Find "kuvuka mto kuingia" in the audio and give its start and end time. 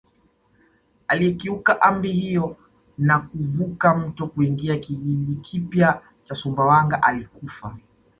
3.19-4.77